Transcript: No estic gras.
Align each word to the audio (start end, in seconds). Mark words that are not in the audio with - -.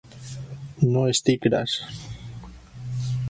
No 0.95 1.03
estic 1.11 1.45
gras. 1.47 1.77